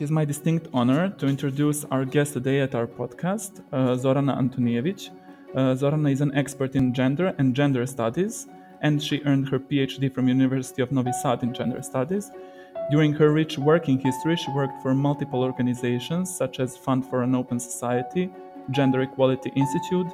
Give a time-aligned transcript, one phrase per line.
[0.00, 4.34] It is my distinct honor to introduce our guest today at our podcast, uh, Zorana
[4.34, 5.10] Antonijevic.
[5.54, 8.48] Uh, Zorana is an expert in gender and gender studies,
[8.80, 12.30] and she earned her PhD from University of Novi Sad in gender studies.
[12.90, 17.34] During her rich working history, she worked for multiple organizations such as Fund for an
[17.34, 18.30] Open Society,
[18.70, 20.06] Gender Equality Institute,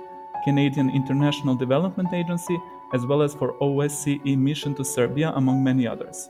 [0.42, 2.58] Canadian International Development Agency,
[2.92, 6.28] as well as for OSCE Mission to Serbia, among many others.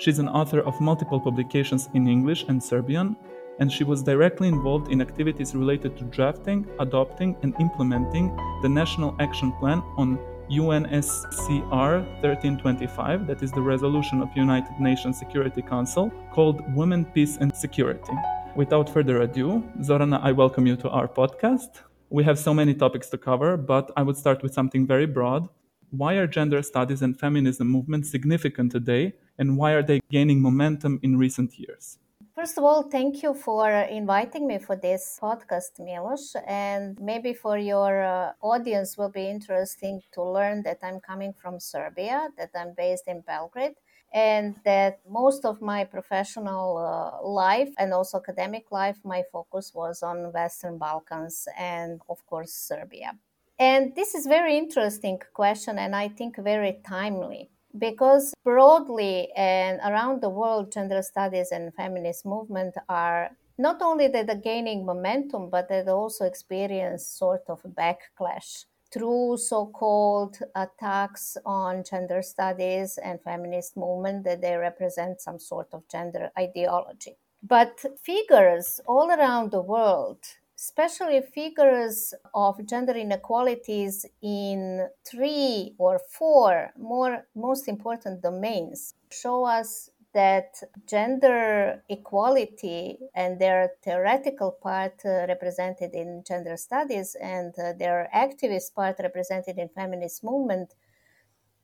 [0.00, 3.14] She's an author of multiple publications in English and Serbian,
[3.58, 9.14] and she was directly involved in activities related to drafting, adopting, and implementing the National
[9.20, 10.18] Action Plan on
[10.50, 17.54] UNSCR 1325, that is the resolution of United Nations Security Council, called Women, Peace and
[17.54, 18.14] Security.
[18.56, 21.82] Without further ado, Zorana, I welcome you to our podcast.
[22.08, 25.46] We have so many topics to cover, but I would start with something very broad.
[25.90, 31.00] Why are gender studies and feminism movements significant today, and why are they gaining momentum
[31.02, 31.98] in recent years?
[32.34, 36.36] First of all, thank you for inviting me for this podcast, Milos.
[36.46, 41.58] And maybe for your uh, audience will be interesting to learn that I'm coming from
[41.58, 43.74] Serbia, that I'm based in Belgrade,
[44.14, 50.02] and that most of my professional uh, life and also academic life, my focus was
[50.02, 53.18] on Western Balkans and, of course, Serbia.
[53.58, 60.20] And this is very interesting question and I think very timely because broadly and around
[60.20, 65.68] the world gender studies and feminist movement are not only that they're gaining momentum but
[65.68, 74.24] they also experience sort of backlash through so-called attacks on gender studies and feminist movement
[74.24, 77.16] that they represent some sort of gender ideology.
[77.42, 80.18] But figures all around the world
[80.60, 89.88] especially figures of gender inequalities in three or four more most important domains show us
[90.12, 98.10] that gender equality and their theoretical part uh, represented in gender studies and uh, their
[98.14, 100.74] activist part represented in feminist movement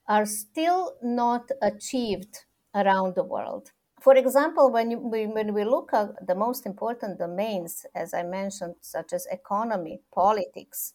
[0.09, 2.45] are still not achieved
[2.75, 7.87] around the world for example, when, you, when we look at the most important domains,
[7.95, 10.93] as I mentioned, such as economy, politics,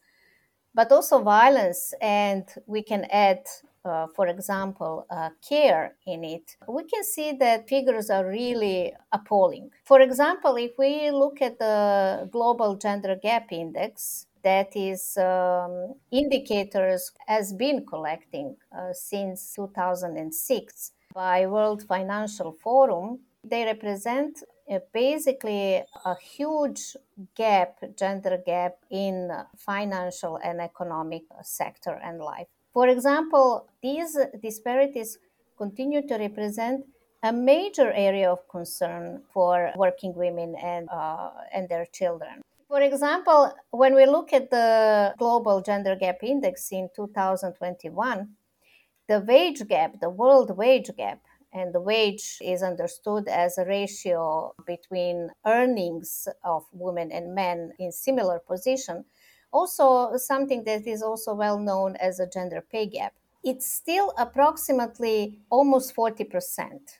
[0.73, 3.43] but also violence, and we can add,
[3.83, 9.71] uh, for example, uh, care in it, we can see that figures are really appalling.
[9.83, 17.11] For example, if we look at the Global Gender Gap Index, that is um, indicators
[17.27, 26.15] has been collecting uh, since 2006 by World Financial Forum, they represent uh, basically a
[26.15, 26.95] huge
[27.35, 32.47] gap, gender gap in financial and economic sector and life.
[32.73, 35.17] For example, these disparities
[35.57, 36.85] continue to represent
[37.23, 42.41] a major area of concern for working women and, uh, and their children.
[42.67, 48.29] For example, when we look at the Global Gender Gap Index in 2021,
[49.07, 51.21] the wage gap, the world wage gap,
[51.53, 57.91] and the wage is understood as a ratio between earnings of women and men in
[57.91, 59.05] similar position.
[59.51, 63.13] Also something that is also well known as a gender pay gap.
[63.43, 66.99] It's still approximately almost 40%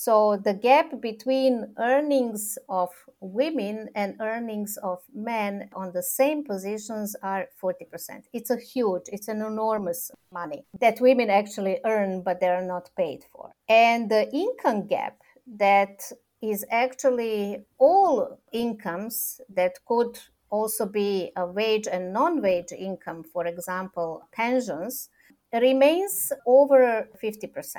[0.00, 7.16] so the gap between earnings of women and earnings of men on the same positions
[7.20, 8.22] are 40%.
[8.32, 12.90] It's a huge, it's an enormous money that women actually earn, but they are not
[12.96, 13.50] paid for.
[13.68, 15.16] And the income gap
[15.56, 16.00] that
[16.40, 20.16] is actually all incomes that could
[20.48, 25.10] also be a wage and non wage income, for example, pensions,
[25.52, 27.76] remains over 50%.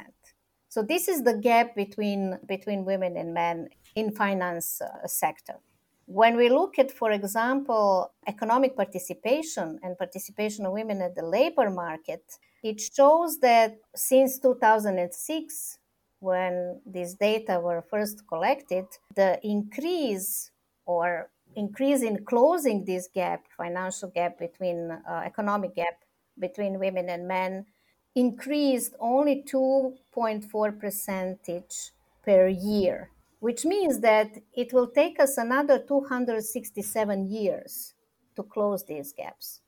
[0.70, 5.56] So this is the gap between between women and men in finance uh, sector.
[6.06, 11.70] When we look at, for example, economic participation and participation of women at the labor
[11.70, 12.24] market,
[12.64, 15.78] it shows that since 2006,
[16.20, 20.52] when these data were first collected, the increase
[20.86, 26.04] or increase in closing this gap, financial gap between uh, economic gap
[26.40, 27.66] between women and men,
[28.16, 31.92] increased only 2.4 percentage
[32.24, 37.94] per year, which means that it will take us another 267 years
[38.36, 39.62] to close these gaps.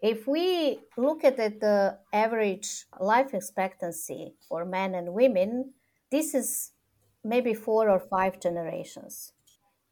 [0.00, 5.72] If we look at the average life expectancy for men and women,
[6.10, 6.72] this is
[7.24, 9.32] maybe four or five generations.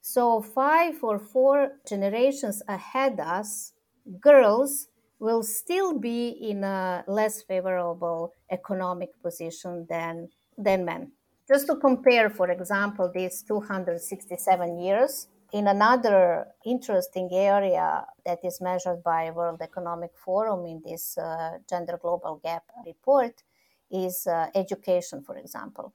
[0.02, 3.72] So, five or four generations ahead us,
[4.20, 4.88] girls
[5.22, 10.28] will still be in a less favorable economic position than
[10.58, 11.12] than men.
[11.48, 19.02] Just to compare, for example, these 267 years, in another interesting area that is measured
[19.02, 23.42] by World Economic Forum in this uh, Gender Global Gap report
[23.90, 25.92] is uh, education, for example.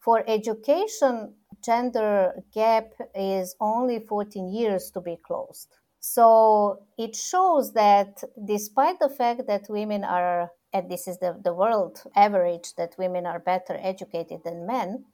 [0.00, 1.34] For education,
[1.64, 5.68] gender gap is only 14 years to be closed.
[6.14, 11.52] So it shows that despite the fact that women are, and this is the, the
[11.52, 15.04] world average, that women are better educated than men,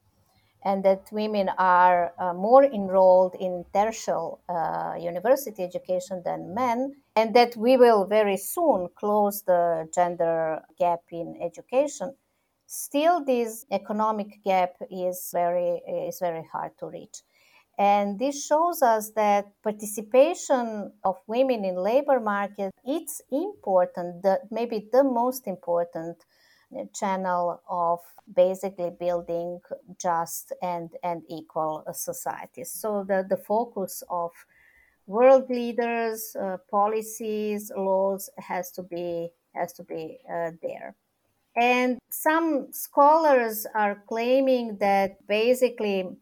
[0.62, 7.34] and that women are uh, more enrolled in tertiary uh, university education than men, and
[7.34, 12.14] that we will very soon close the gender gap in education.
[12.66, 17.22] Still, this economic gap is very is very hard to reach.
[17.82, 24.88] And this shows us that participation of women in labor market it's important, the, maybe
[24.92, 26.18] the most important
[26.94, 27.98] channel of
[28.32, 29.58] basically building
[30.00, 32.70] just and, and equal societies.
[32.70, 34.30] So the, the focus of
[35.08, 40.94] world leaders, uh, policies, laws has to be has to be uh, there.
[41.56, 46.16] And some scholars are claiming that basically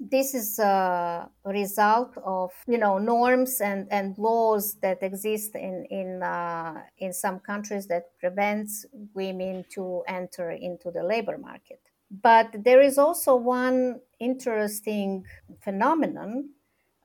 [0.00, 6.22] this is a result of you know norms and, and laws that exist in in
[6.22, 11.80] uh, in some countries that prevents women to enter into the labor market.
[12.10, 15.24] But there is also one interesting
[15.60, 16.50] phenomenon,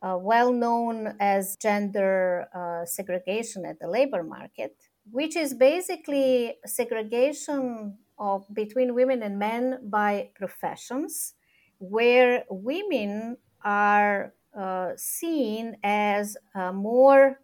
[0.02, 4.78] uh, well known as gender uh, segregation at the labor market,
[5.12, 11.34] which is basically segregation of between women and men by professions
[11.80, 17.40] where women are uh, seen as uh, more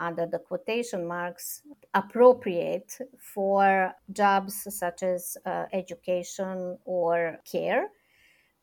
[0.00, 1.62] under the quotation marks
[1.94, 7.88] appropriate for jobs such as uh, education or care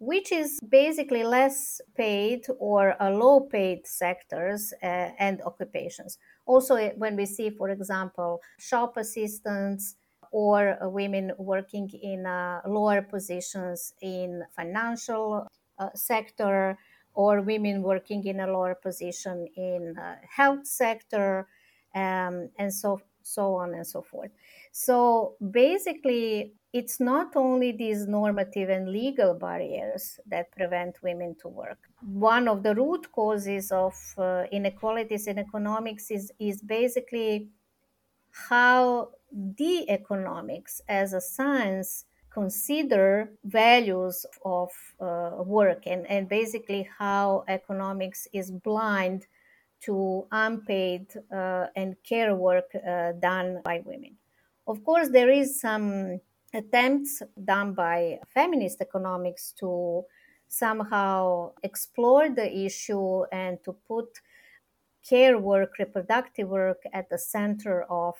[0.01, 6.17] which is basically less paid or low paid sectors uh, and occupations.
[6.47, 9.95] Also when we see for example shop assistants
[10.31, 15.47] or women working in uh, lower positions in financial
[15.77, 16.77] uh, sector
[17.13, 21.47] or women working in a lower position in uh, health sector
[21.93, 24.31] um, and so so on and so forth.
[24.71, 31.77] So basically it's not only these normative and legal barriers that prevent women to work.
[32.01, 37.49] One of the root causes of uh, inequalities in economics is is basically
[38.31, 47.43] how the economics as a science consider values of uh, work and, and basically how
[47.47, 49.27] economics is blind
[49.81, 54.15] to unpaid uh, and care work uh, done by women.
[54.67, 56.19] Of course, there is some
[56.53, 60.03] attempts done by feminist economics to
[60.47, 64.19] somehow explore the issue and to put
[65.07, 68.15] care work, reproductive work at the center of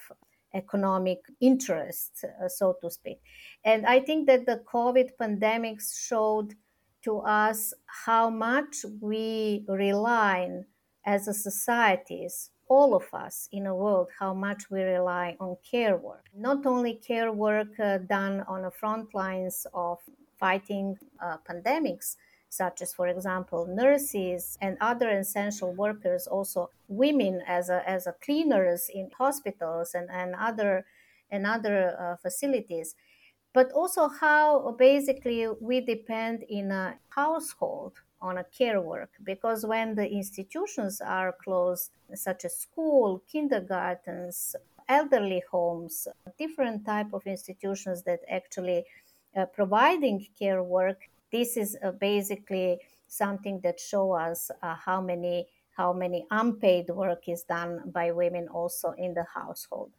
[0.53, 3.21] economic interests, uh, so to speak.
[3.63, 6.55] And I think that the COVID pandemic showed
[7.03, 10.63] to us how much we rely
[11.05, 15.97] as a societies, all of us in the world, how much we rely on care
[15.97, 16.25] work.
[16.35, 19.99] Not only care work uh, done on the front lines of
[20.39, 22.15] fighting uh, pandemics,
[22.51, 28.13] such as, for example, nurses and other essential workers, also women as a, as a
[28.21, 30.85] cleaners in hospitals and, and other
[31.31, 32.93] and other uh, facilities,
[33.53, 39.95] but also how basically we depend in a household on a care work because when
[39.95, 44.57] the institutions are closed, such as school, kindergartens,
[44.89, 46.05] elderly homes,
[46.37, 48.83] different type of institutions that actually
[49.37, 55.47] uh, providing care work this is uh, basically something that show us uh, how many
[55.77, 59.91] how many unpaid work is done by women also in the household.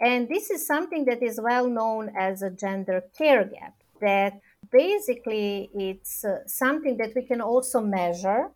[0.00, 5.70] And this is something that is well known as a gender care gap that basically
[5.74, 8.50] it's uh, something that we can also measure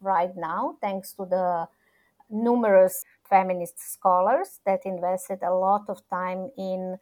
[0.00, 1.66] right now thanks to the
[2.30, 6.96] numerous feminist scholars that invested a lot of time in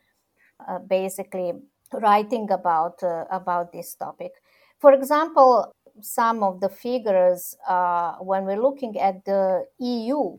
[0.67, 1.53] uh, basically
[1.95, 4.33] writing about uh, about this topic.
[4.79, 10.39] For example, some of the figures uh, when we're looking at the EU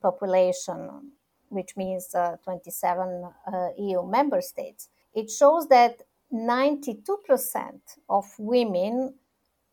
[0.00, 1.12] population,
[1.48, 6.96] which means uh, 27 uh, EU member states, it shows that 92%
[8.08, 9.14] of women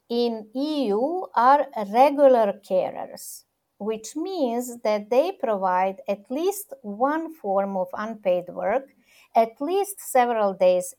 [0.09, 3.43] in EU are regular carers,
[3.77, 8.89] which means that they provide at least one form of unpaid work
[9.35, 10.95] at least several days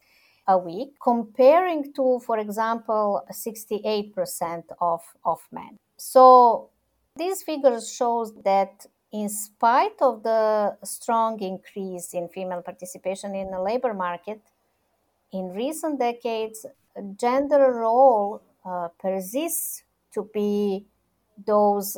[0.46, 5.78] a week, comparing to, for example, 68% of, of men.
[5.96, 6.70] So
[7.16, 13.60] these figures shows that in spite of the strong increase in female participation in the
[13.60, 14.40] labor market,
[15.32, 16.66] in recent decades,
[17.16, 19.82] gender role uh, persists
[20.14, 20.86] to be
[21.46, 21.96] those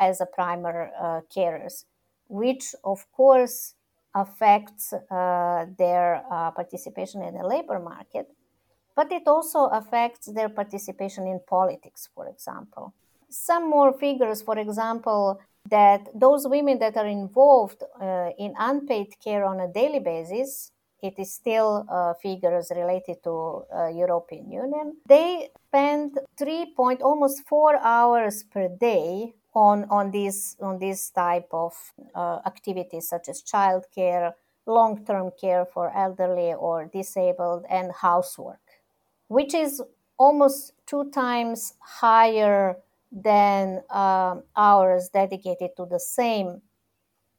[0.00, 1.84] as a primary uh, carers,
[2.28, 3.74] which of course
[4.14, 8.26] affects uh, their uh, participation in the labor market,
[8.94, 12.94] but it also affects their participation in politics, for example.
[13.30, 15.40] Some more figures, for example,
[15.70, 21.18] that those women that are involved uh, in unpaid care on a daily basis it
[21.18, 24.96] is still uh, figures related to uh, European Union.
[25.06, 31.48] They spend three point almost four hours per day on on this on this type
[31.52, 31.74] of
[32.14, 34.34] uh, activities such as childcare,
[34.66, 38.60] long term care for elderly or disabled, and housework,
[39.28, 39.82] which is
[40.18, 42.76] almost two times higher
[43.10, 46.62] than uh, hours dedicated to the same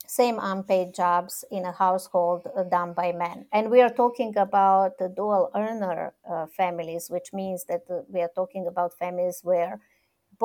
[0.05, 3.47] same unpaid jobs in a household done by men.
[3.51, 8.67] And we are talking about dual earner uh, families, which means that we are talking
[8.67, 9.79] about families where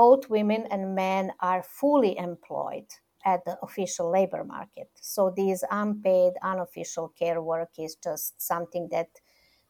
[0.03, 2.89] both women and men are fully employed
[3.25, 4.91] at the official labor market.
[5.13, 9.11] So these unpaid, unofficial care work is just something that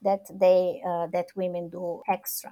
[0.09, 2.51] that they uh, that women do extra.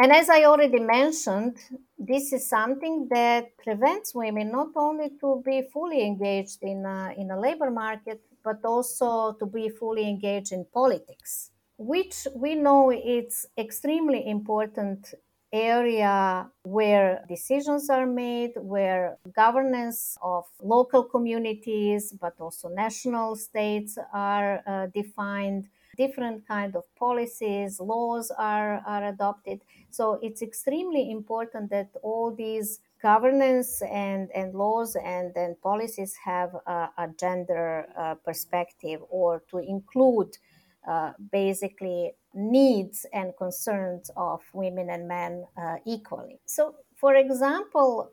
[0.00, 1.56] And as I already mentioned,
[1.98, 7.30] this is something that prevents women not only to be fully engaged in a, in
[7.32, 13.46] a labor market, but also to be fully engaged in politics, which we know it's
[13.58, 15.14] extremely important
[15.52, 24.62] area where decisions are made, where governance of local communities, but also national states are
[24.66, 25.68] uh, defined.
[25.96, 29.62] Different kind of policies laws are, are adopted.
[29.90, 36.54] So it's extremely important that all these governance and, and laws and, and policies have
[36.66, 40.38] a, a gender uh, perspective or to include
[40.86, 46.38] uh, basically needs and concerns of women and men uh, equally.
[46.46, 48.10] So, for example,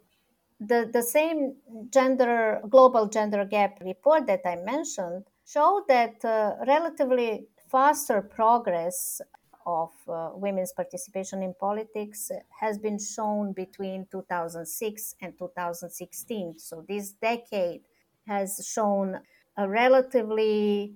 [0.59, 1.55] the, the same
[1.91, 9.21] gender global gender gap report that I mentioned showed that uh, relatively faster progress
[9.65, 16.59] of uh, women's participation in politics has been shown between 2006 and 2016.
[16.59, 17.81] So this decade
[18.27, 19.19] has shown
[19.57, 20.93] a relatively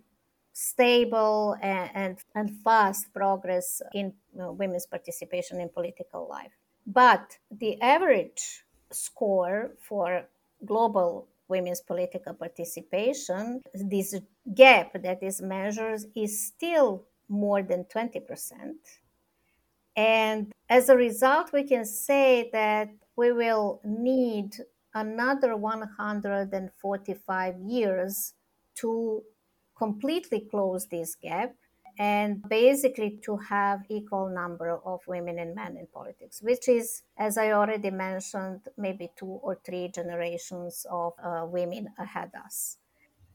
[0.59, 6.51] stable and, and, and fast progress in women's participation in political life.
[6.85, 10.25] But the average score for
[10.65, 14.13] global women's political participation, this
[14.53, 18.19] gap that is measured is still more than 20%.
[19.95, 24.57] And as a result, we can say that we will need
[24.93, 28.33] another 145 years
[28.75, 29.23] to
[29.79, 31.55] completely close this gap
[31.97, 37.37] and basically to have equal number of women and men in politics which is as
[37.37, 42.77] i already mentioned maybe two or three generations of uh, women ahead us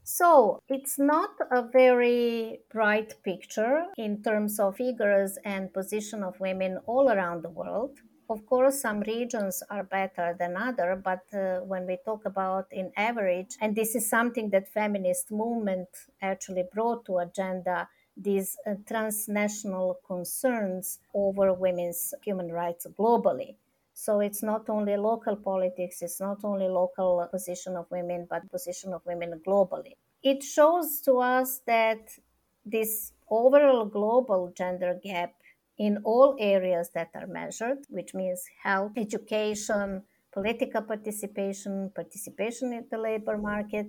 [0.05, 6.79] so it's not a very bright picture in terms of figures and position of women
[6.87, 7.97] all around the world.
[8.29, 12.93] Of course, some regions are better than other, but uh, when we talk about in
[12.97, 15.89] average, and this is something that feminist movement
[16.23, 23.57] actually brought to agenda, these uh, transnational concerns over women's human rights globally.
[23.95, 28.93] So it's not only local politics, it's not only local position of women, but position
[28.93, 29.97] of women globally.
[30.23, 32.19] It shows to us that
[32.65, 35.35] this overall global gender gap
[35.79, 40.03] in all areas that are measured, which means health, education,
[40.33, 43.87] political participation, participation in the labor market,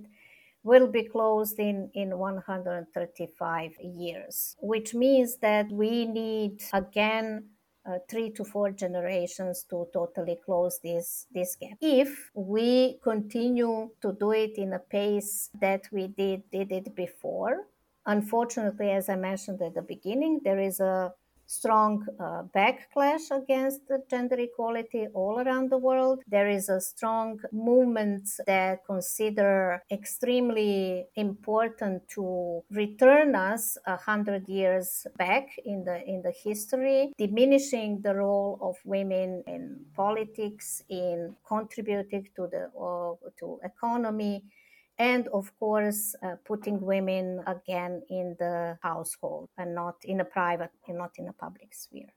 [0.62, 7.44] will be closed in, in 135 years, which means that we need again
[7.88, 11.78] uh, three to four generations to totally close this this gap.
[11.80, 17.68] If we continue to do it in a pace that we did did it before,
[18.04, 21.12] unfortunately, as I mentioned at the beginning, there is a
[21.46, 26.22] strong uh, backlash against gender equality all around the world.
[26.26, 35.06] There is a strong movement that consider extremely important to return us a hundred years
[35.16, 42.28] back in the in the history, diminishing the role of women in politics, in contributing
[42.36, 44.44] to the uh, to economy
[44.98, 50.70] and of course uh, putting women again in the household and not in a private
[50.88, 52.12] and not in a public sphere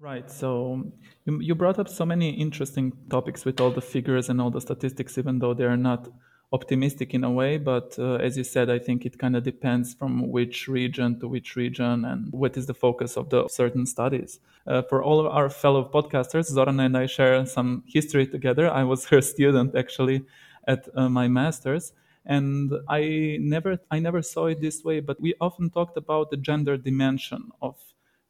[0.00, 0.30] Right.
[0.30, 0.82] So
[1.26, 4.60] you, you brought up so many interesting topics with all the figures and all the
[4.60, 6.08] statistics, even though they're not
[6.54, 7.58] optimistic in a way.
[7.58, 11.28] But uh, as you said, I think it kind of depends from which region to
[11.28, 14.40] which region and what is the focus of the certain studies.
[14.66, 18.70] Uh, for all of our fellow podcasters, Zorana and I share some history together.
[18.70, 20.24] I was her student actually
[20.72, 21.92] at uh, my master's
[22.36, 23.02] and i
[23.40, 27.42] never i never saw it this way but we often talked about the gender dimension
[27.60, 27.74] of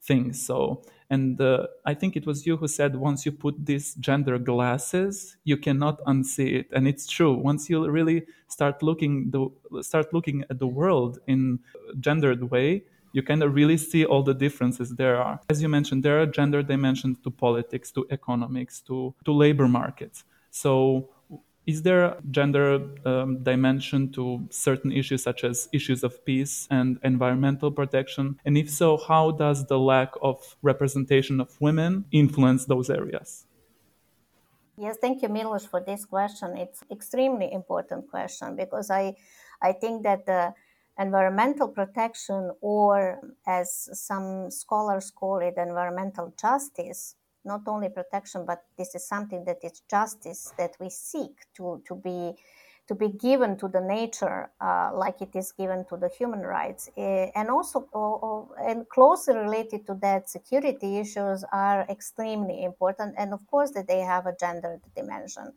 [0.09, 3.94] things so and uh, I think it was you who said once you put these
[3.97, 7.35] gender glasses, you cannot unsee it, and it's true.
[7.35, 11.59] Once you really start looking the start looking at the world in
[11.99, 15.40] gendered way, you kind of really see all the differences there are.
[15.50, 20.23] As you mentioned, there are gender dimensions to politics, to economics, to to labor markets.
[20.52, 21.11] So
[21.67, 26.99] is there a gender um, dimension to certain issues such as issues of peace and
[27.02, 28.38] environmental protection?
[28.45, 33.47] And if so, how does the lack of representation of women influence those areas?
[34.76, 36.57] Yes, thank you, Milos, for this question.
[36.57, 39.14] It's extremely important question because I,
[39.61, 40.55] I think that the
[40.99, 48.94] environmental protection, or as some scholars call it, environmental justice, not only protection, but this
[48.94, 52.35] is something that is justice that we seek to, to be
[52.90, 56.90] to be given to the nature uh, like it is given to the human rights.
[56.99, 63.32] Uh, and also uh, and closely related to that security issues are extremely important and
[63.32, 65.52] of course that they have a gendered dimension.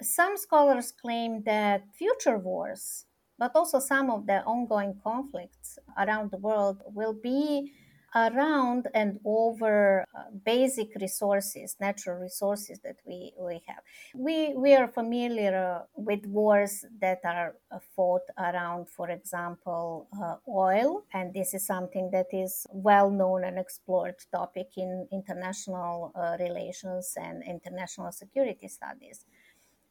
[0.00, 3.04] Some scholars claim that future wars
[3.38, 7.72] but also some of the ongoing conflicts around the world will be
[8.14, 13.82] around and over uh, basic resources, natural resources that we, we have.
[14.14, 20.36] We, we are familiar uh, with wars that are uh, fought around, for example, uh,
[20.48, 26.36] oil, and this is something that is well known and explored topic in international uh,
[26.38, 29.24] relations and international security studies.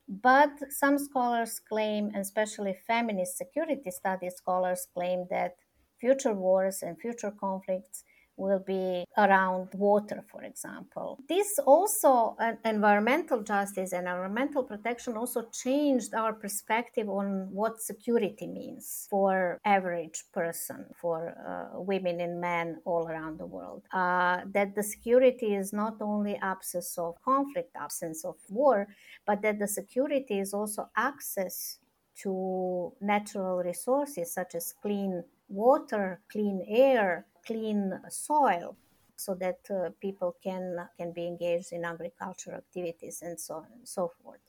[0.08, 5.56] But some scholars claim, and especially feminist security studies scholars claim that
[6.02, 8.04] future wars and future conflicts
[8.42, 11.20] will be around water, for example.
[11.30, 18.48] This also, uh, environmental justice and environmental protection also changed our perspective on what security
[18.48, 23.84] means for average person, for uh, women and men all around the world.
[23.94, 28.88] Uh, that the security is not only absence of conflict, absence of war,
[29.26, 31.78] but that the security is also access
[32.24, 38.78] to natural resources such as clean water, clean air, clean soil
[39.16, 43.88] so that uh, people can can be engaged in agricultural activities and so on and
[43.88, 44.40] so forth.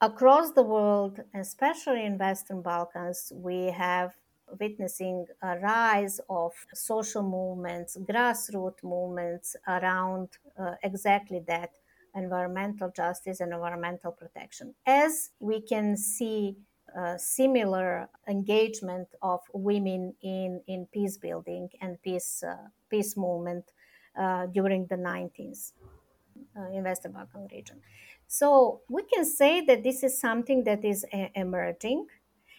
[0.00, 4.14] Across the world especially in western balkans we have
[4.60, 11.70] witnessing a rise of social movements grassroots movements around uh, exactly that
[12.14, 14.74] environmental justice and environmental protection.
[14.86, 16.56] As we can see
[17.18, 23.72] similar engagement of women in, in peace building and peace, uh, peace movement
[24.16, 25.72] uh, during the 90s
[26.56, 27.82] uh, in Western Balkan region.
[28.26, 31.04] So we can say that this is something that is
[31.34, 32.06] emerging.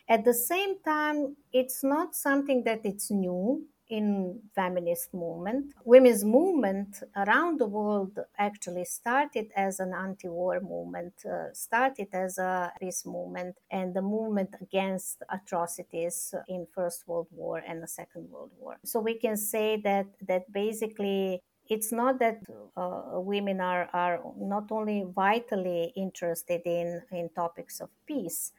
[0.07, 5.73] At the same time, it's not something that it's new in feminist movement.
[5.83, 12.71] Women's movement around the world actually started as an anti-war movement, uh, started as a
[12.79, 18.51] peace movement, and the movement against atrocities in First World War and the Second World
[18.59, 18.77] War.
[18.83, 22.41] So we can say that that basically it's not that
[22.77, 28.51] uh, women are, are not only vitally interested in, in topics of peace,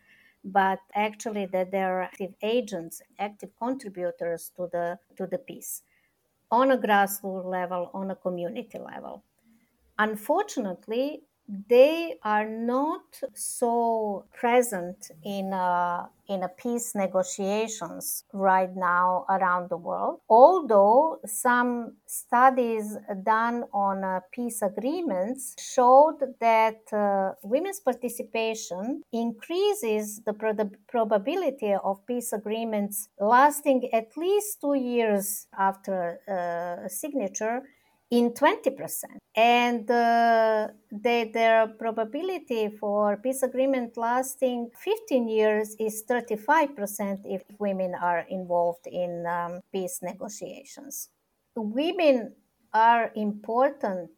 [0.47, 5.83] but actually that they're active agents, active contributors to the to the peace
[6.51, 9.25] on a grassroots level, on a community level.
[9.99, 19.77] Unfortunately, they are not so present in a, in peace negotiations right now around the
[19.77, 20.21] world.
[20.29, 30.33] Although some studies done on uh, peace agreements showed that uh, women's participation increases the
[30.33, 37.63] pro- probability of peace agreements lasting at least two years after uh, signature
[38.11, 39.05] in 20%.
[39.35, 48.25] And uh, their probability for peace agreement lasting 15 years is 35% if women are
[48.29, 51.11] involved in um, peace negotiations.
[51.57, 52.35] Women
[52.73, 54.11] are important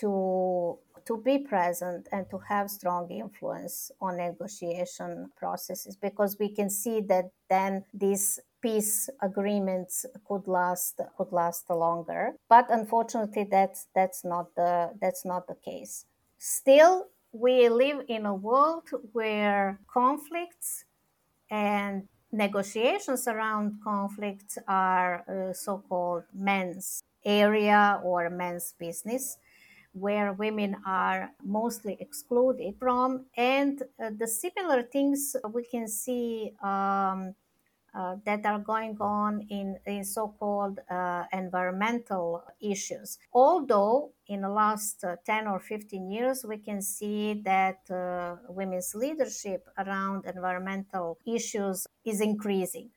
[0.00, 6.70] to to be present and to have strong influence on negotiation processes because we can
[6.70, 12.32] see that then these peace agreements could last could last longer.
[12.48, 16.06] But unfortunately that's that's not the that's not the case.
[16.38, 20.84] Still we live in a world where conflicts
[21.50, 29.38] and negotiations around conflicts are uh, so-called men's area or men's business
[29.92, 33.26] where women are mostly excluded from.
[33.36, 37.34] And uh, the similar things we can see um,
[37.94, 43.18] uh, that are going on in, in so-called uh, environmental issues.
[43.32, 48.94] Although in the last uh, 10 or 15 years, we can see that uh, women's
[48.94, 52.90] leadership around environmental issues is increasing.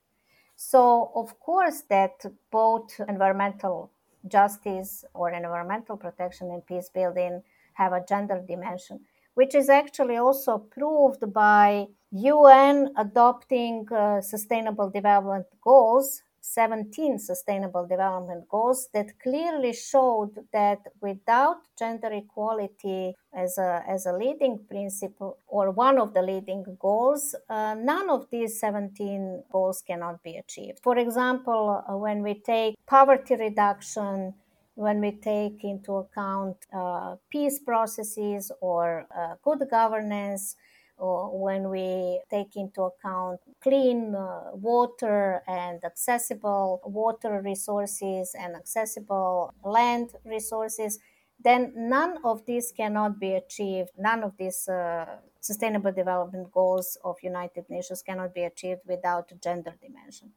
[0.55, 3.91] So, of course, that both environmental
[4.27, 9.01] justice or environmental protection and peace building have a gender dimension
[9.37, 18.47] which is actually also proved by UN adopting uh, sustainable development goals 17 sustainable development
[18.47, 25.71] goals that clearly showed that without gender equality as a, as a leading principle or
[25.71, 30.79] one of the leading goals, uh, none of these 17 goals cannot be achieved.
[30.81, 34.33] For example, uh, when we take poverty reduction,
[34.77, 40.55] when we take into account uh, peace processes or uh, good governance,
[40.99, 49.51] or when we take into account clean uh, water and accessible water resources and accessible
[49.63, 50.99] land resources,
[51.43, 53.89] then none of these cannot be achieved.
[53.97, 55.05] None of these uh,
[55.41, 60.31] sustainable development goals of United Nations cannot be achieved without gender dimension.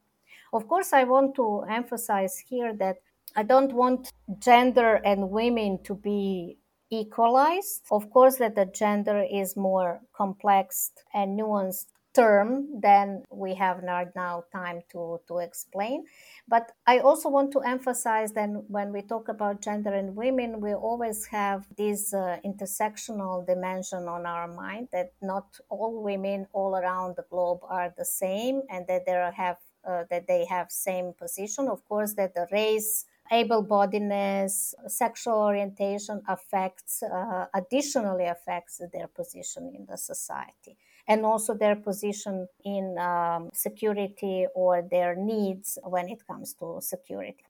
[0.52, 2.96] Of course, I want to emphasize here that
[3.36, 6.58] I don't want gender and women to be
[6.90, 7.82] equalized.
[7.90, 14.44] Of course, that the gender is more complex and nuanced term than we have now
[14.52, 16.04] time to, to explain.
[16.48, 20.74] But I also want to emphasize that when we talk about gender and women, we
[20.74, 27.16] always have this uh, intersectional dimension on our mind that not all women all around
[27.16, 31.68] the globe are the same and that there have uh, that they have same position.
[31.68, 39.86] Of course, that the race able-bodiedness, sexual orientation affects, uh, additionally affects their position in
[39.88, 46.54] the society and also their position in um, security or their needs when it comes
[46.54, 47.44] to security.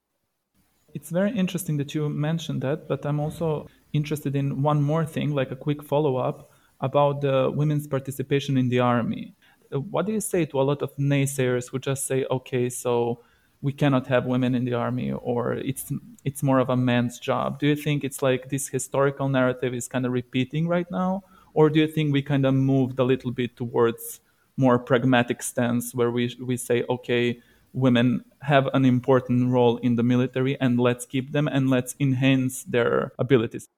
[0.93, 5.35] It's very interesting that you mentioned that, but I'm also interested in one more thing,
[5.35, 9.35] like a quick follow up about the women's participation in the army.
[9.71, 13.23] What do you say to a lot of naysayers who just say, okay, so
[13.63, 15.93] we cannot have women in the army or it's
[16.25, 17.59] it's more of a man's job.
[17.59, 21.23] Do you think it's like this historical narrative is kind of repeating right now?
[21.53, 24.21] Or do you think we kind of moved a little bit towards
[24.57, 27.41] more pragmatic stance where we we say okay
[27.73, 32.65] women have an important role in the military and let's keep them and let's enhance
[32.65, 33.69] their abilities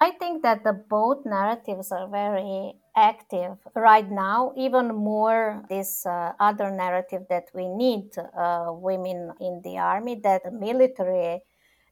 [0.00, 6.32] I think that the both narratives are very active right now, even more this uh,
[6.38, 11.42] other narrative that we need uh, women in the army, that the military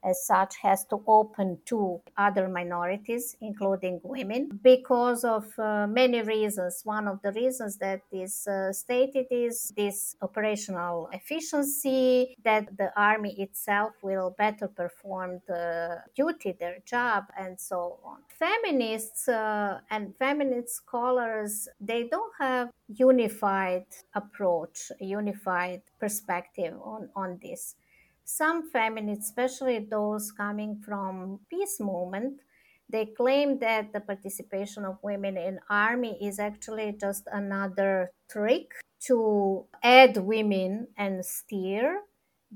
[0.05, 6.83] as such has to open to other minorities, including women, because of uh, many reasons.
[6.85, 13.35] One of the reasons that is uh, stated is this operational efficiency, that the army
[13.41, 18.19] itself will better perform the duty, their job, and so on.
[18.29, 27.77] Feminists uh, and feminist scholars, they don't have unified approach, unified perspective on, on this
[28.25, 32.41] some feminists, especially those coming from peace movement,
[32.89, 38.73] they claim that the participation of women in army is actually just another trick
[39.07, 42.01] to add women and steer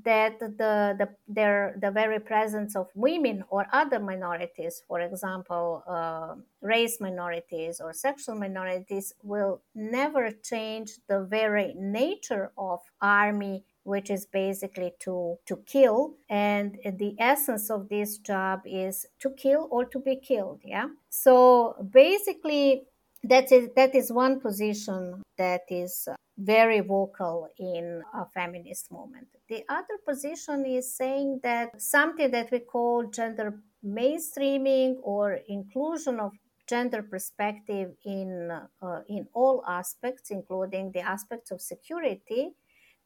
[0.04, 6.34] that the, the their the very presence of women or other minorities for example uh,
[6.60, 14.26] race minorities or sexual minorities will never change the very nature of army which is
[14.26, 16.14] basically to to kill.
[16.28, 20.88] And the essence of this job is to kill or to be killed yeah?
[21.08, 22.84] So basically
[23.24, 29.28] that is that is one position that is very vocal in a feminist movement.
[29.48, 36.32] The other position is saying that something that we call gender mainstreaming or inclusion of
[36.66, 38.50] gender perspective in
[38.82, 42.50] uh, in all aspects including the aspects of security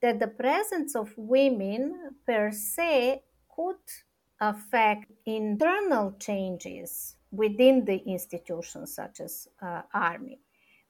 [0.02, 3.22] that the presence of women per se
[3.54, 3.76] could
[4.40, 10.40] affect internal changes within the institutions such as uh, army.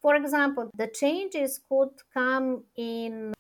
[0.00, 3.34] For example, the changes could come in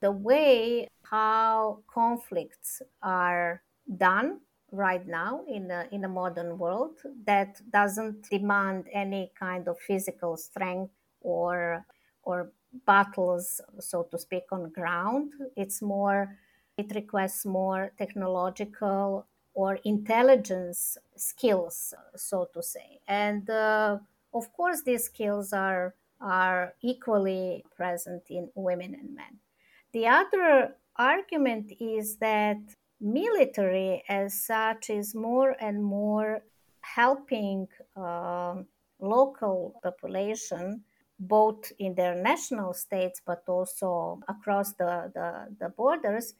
[0.00, 3.62] the way how conflicts are
[3.96, 9.78] done right now in a, in a modern world that doesn't demand any kind of
[9.78, 11.84] physical strength or
[12.22, 12.50] or
[12.84, 15.32] battles so to speak on ground.
[15.56, 16.36] It's more
[16.76, 23.00] it requires more technological or intelligence skills so to say.
[23.08, 23.98] And uh,
[24.34, 29.38] of course these skills are are equally present in women and men.
[29.92, 32.58] The other argument is that
[33.00, 36.42] military as such is more and more
[36.80, 38.54] helping uh,
[39.00, 40.82] local population
[41.18, 46.34] both in their national states but also across the, the, the borders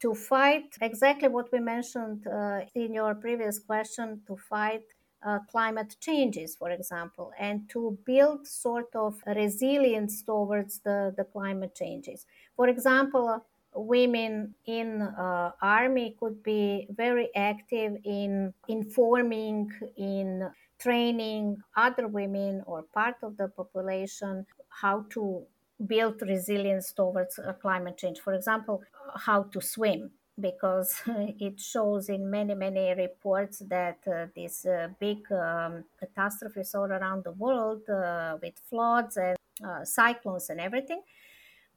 [0.00, 4.82] to fight exactly what we mentioned uh, in your previous question to fight
[5.22, 11.74] uh, climate changes, for example, and to build sort of resilience towards the, the climate
[11.74, 12.26] changes.
[12.56, 22.08] For example, women in uh, army could be very active in informing in training other
[22.08, 25.46] women or part of the population how to
[25.86, 28.20] build resilience towards uh, climate change.
[28.20, 28.82] For example
[29.16, 35.30] how to swim because it shows in many many reports that uh, these uh, big
[35.32, 41.02] um, catastrophes all around the world uh, with floods and uh, cyclones and everything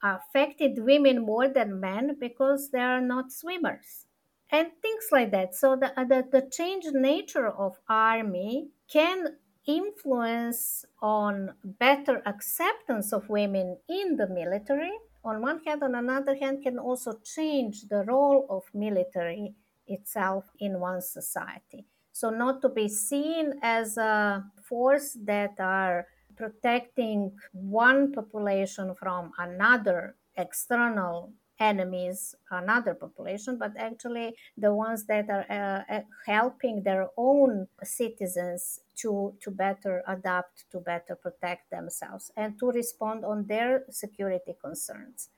[0.03, 4.05] affected women more than men because they are not swimmers
[4.51, 5.55] and things like that.
[5.55, 13.29] So the, uh, the, the changed nature of army can influence on better acceptance of
[13.29, 14.91] women in the military.
[15.23, 19.55] On one hand on another hand can also change the role of military
[19.87, 21.85] itself in one society.
[22.11, 30.15] So not to be seen as a force that are protecting one population from another
[30.37, 31.33] external
[31.71, 38.81] enemies another population but actually the ones that are uh, uh, helping their own citizens
[38.95, 45.29] to to better adapt to better protect themselves and to respond on their security concerns.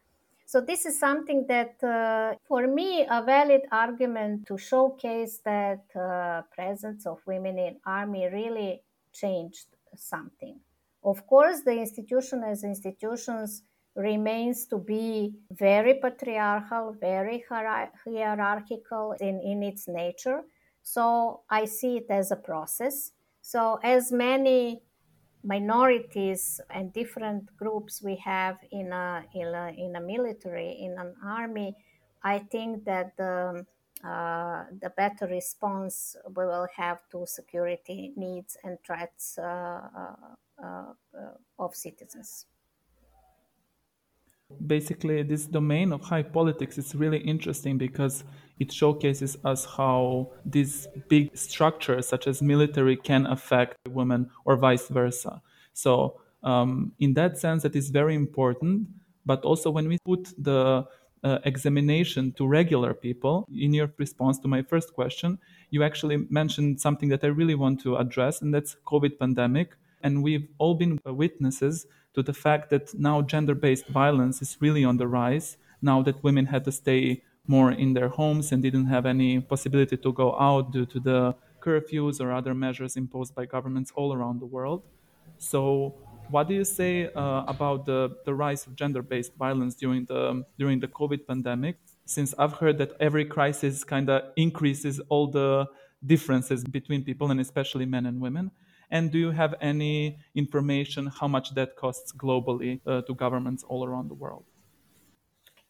[0.48, 6.44] So this is something that uh, for me a valid argument to showcase that uh,
[6.58, 10.60] presence of women in army really changed something.
[11.04, 13.64] Of course, the institution as institutions
[13.96, 20.42] remains to be very patriarchal, very hierarchical in, in its nature.
[20.84, 23.12] So I see it as a process.
[23.42, 24.82] So, as many
[25.44, 31.14] minorities and different groups we have in a, in a, in a military, in an
[31.24, 31.76] army,
[32.24, 33.66] I think that the,
[34.04, 40.16] uh, the better response we will have to security needs and threats uh, uh,
[40.64, 40.94] uh,
[41.60, 42.48] of citizens.
[44.68, 48.24] Basically, this domain of high politics is really interesting because
[48.60, 54.88] it showcases us how these big structures, such as military, can affect women or vice
[54.88, 55.42] versa.
[55.74, 58.88] So, um, in that sense, that is very important.
[59.26, 60.86] But also, when we put the
[61.24, 65.40] uh, examination to regular people, in your response to my first question,
[65.72, 70.22] you actually mentioned something that I really want to address, and that's COVID pandemic and
[70.22, 74.97] we've all been witnesses to the fact that now gender based violence is really on
[74.97, 75.58] the rise.
[75.82, 79.97] Now that women had to stay more in their homes and didn't have any possibility
[79.97, 84.39] to go out due to the curfews or other measures imposed by governments all around
[84.39, 84.84] the world.
[85.38, 85.93] So,
[86.30, 90.43] what do you say uh, about the, the rise of gender based violence during the,
[90.58, 91.78] during the COVID pandemic?
[92.06, 95.67] Since I've heard that every crisis kind of increases all the
[96.06, 98.51] differences between people and especially men and women.
[98.91, 103.86] And do you have any information how much that costs globally uh, to governments all
[103.86, 104.45] around the world?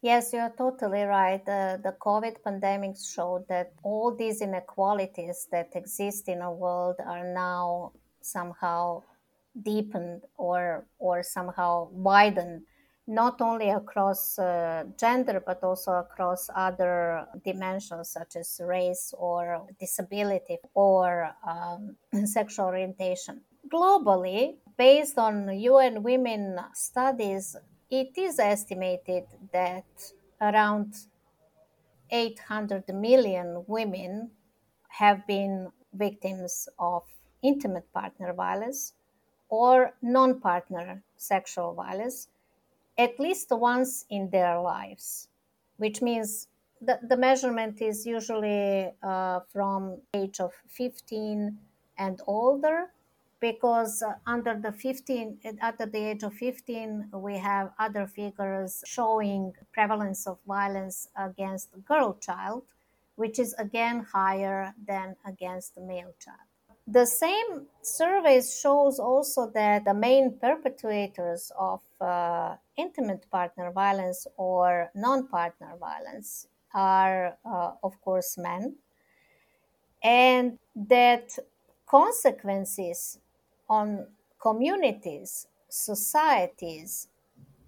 [0.02, 1.42] Yes, you're totally right.
[1.48, 7.24] Uh, the COVID pandemic showed that all these inequalities that exist in a world are
[7.24, 9.02] now somehow
[9.62, 12.62] deepened or or somehow widened
[13.06, 20.58] not only across uh, gender but also across other dimensions such as race or disability
[20.74, 23.40] or um, sexual orientation.
[23.72, 27.56] Globally, based on UN Women studies,
[27.90, 29.84] it is estimated that
[30.40, 30.94] around
[32.10, 34.30] 800 million women
[34.88, 37.02] have been victims of
[37.42, 38.94] intimate partner violence
[39.48, 42.28] or non partner sexual violence
[42.98, 45.28] at least once in their lives,
[45.76, 46.48] which means
[46.80, 51.58] the, the measurement is usually uh, from age of 15
[51.98, 52.90] and older
[53.40, 59.52] because uh, under the 15 under the age of 15 we have other figures showing
[59.72, 62.62] prevalence of violence against girl child
[63.16, 66.48] which is again higher than against the male child.
[66.86, 74.90] The same surveys shows also that the main perpetrators of uh, intimate partner violence or
[74.94, 78.76] non-partner violence are uh, of course men.
[80.02, 81.38] And that
[81.86, 83.18] consequences
[83.68, 84.08] on
[84.40, 87.08] communities societies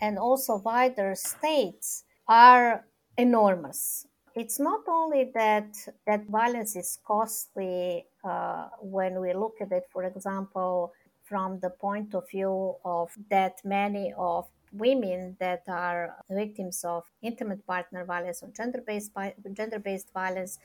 [0.01, 2.87] and also wider states are
[3.17, 4.07] enormous.
[4.35, 5.75] It's not only that
[6.07, 10.93] that violence is costly uh, when we look at it, for example,
[11.29, 17.67] from the point of view of that many of women that are victims of intimate
[17.67, 19.13] partner violence or gender-based
[19.53, 20.59] gender-based violence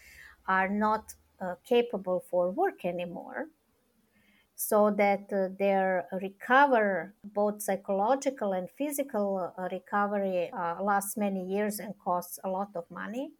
[0.47, 3.47] are not uh, capable for work anymore.
[4.55, 11.79] So that uh, their recover both psychological and physical uh, recovery uh, lasts many years
[11.79, 13.31] and costs a lot of money.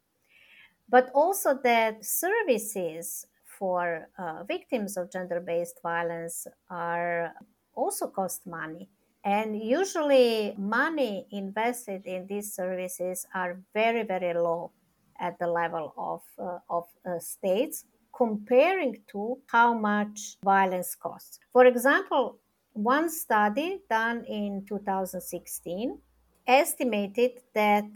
[0.90, 3.28] But also that services
[3.64, 7.32] for uh, victims of gender based violence are
[7.76, 8.90] also cost money.
[9.24, 14.74] And usually, money invested in these services are very, very low
[15.18, 21.40] at the level of, uh, of uh, states comparing to how much violence costs.
[21.54, 22.40] For example,
[22.74, 25.98] one study done in 2016
[26.46, 27.92] estimated that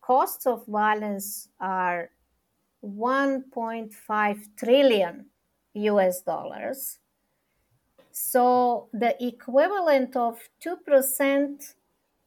[0.00, 2.10] costs of violence are
[2.84, 5.26] 1.5 trillion
[5.74, 6.98] US dollars.
[8.10, 11.74] So the equivalent of 2%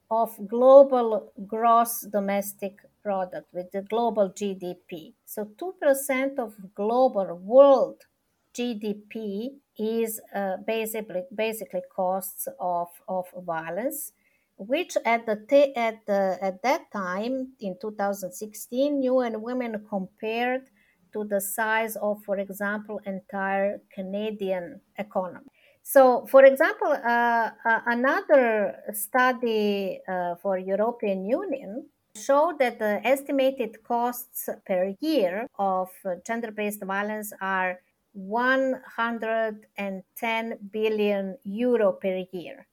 [0.09, 5.13] of global gross domestic product with the global GDP.
[5.25, 8.05] So 2% of global world
[8.53, 14.13] GDP is uh, basically basically costs of, of violence
[14.57, 20.69] which at the t- at the at that time in 2016 UN Women compared
[21.13, 25.47] to the size of, for example, entire Canadian economy.
[25.81, 33.83] So, for example, uh, uh, another study uh, for European Union showed that the estimated
[33.83, 35.89] costs per year of
[36.25, 37.79] gender-based violence are
[38.13, 42.65] 110 billion euro per year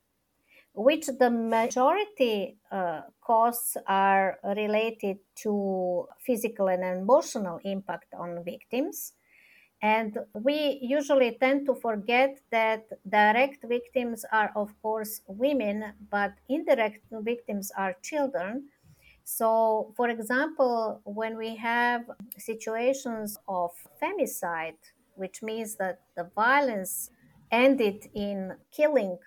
[0.75, 9.13] which the majority uh, costs are related to physical and emotional impact on victims.
[9.83, 17.05] And we usually tend to forget that direct victims are, of course, women, but indirect
[17.11, 18.69] victims are children.
[19.25, 22.05] So, for example, when we have
[22.39, 24.79] situations of femicide,
[25.17, 27.11] which means that the violence
[27.53, 29.19] ended in killing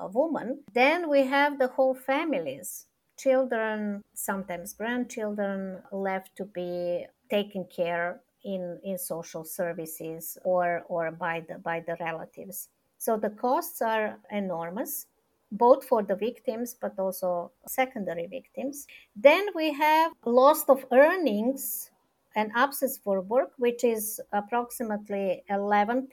[0.00, 2.86] a woman, then we have the whole families,
[3.18, 11.44] children, sometimes grandchildren, left to be taken care in, in social services or, or by,
[11.48, 12.68] the, by the relatives.
[12.96, 15.06] So the costs are enormous,
[15.52, 18.86] both for the victims but also secondary victims.
[19.14, 21.90] Then we have loss of earnings
[22.38, 26.06] and absence for work, which is approximately 11%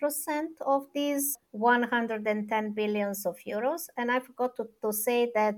[0.66, 3.84] of these 110 billions of euros.
[3.96, 5.56] And I forgot to, to say that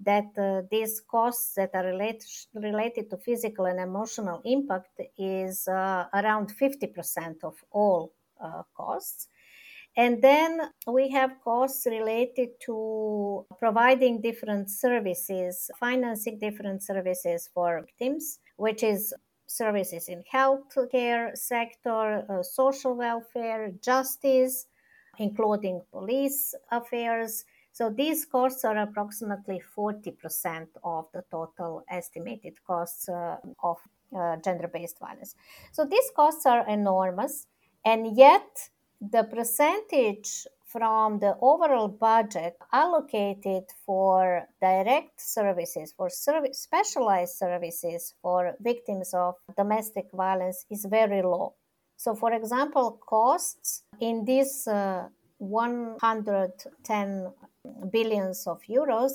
[0.00, 6.04] that uh, these costs that are related related to physical and emotional impact is uh,
[6.12, 9.28] around 50% of all uh, costs.
[9.96, 18.40] And then we have costs related to providing different services, financing different services for victims,
[18.56, 19.14] which is
[19.46, 24.66] services in healthcare sector, uh, social welfare, justice,
[25.18, 27.44] including police affairs.
[27.72, 33.76] So these costs are approximately 40% of the total estimated costs uh, of
[34.16, 35.34] uh, gender-based violence.
[35.72, 37.46] So these costs are enormous,
[37.84, 48.14] and yet the percentage from the overall budget allocated for direct services, for specialized services
[48.20, 51.54] for victims of domestic violence is very low.
[51.96, 55.08] So, for example, costs in these uh,
[55.38, 57.32] 110
[57.90, 59.12] billions of euros,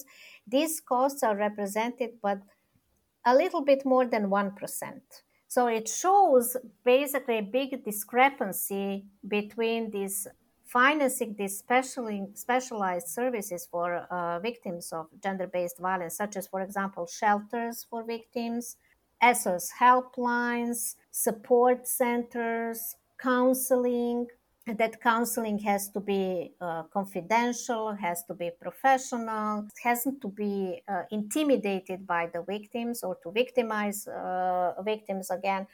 [0.48, 2.40] these costs are represented but
[3.26, 4.54] a little bit more than 1%.
[5.48, 10.26] So it shows basically a big discrepancy between these
[10.72, 17.06] financing these specially specialized services for uh, victims of gender-based violence, such as, for example,
[17.06, 18.78] shelters for victims,
[19.22, 24.28] SOS helplines, support centers, counseling,
[24.66, 31.02] that counseling has to be uh, confidential, has to be professional, hasn't to be uh,
[31.12, 35.68] intimidated by the victims or to victimize uh, victims again.